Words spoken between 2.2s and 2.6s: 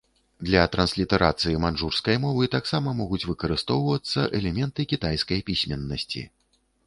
мовы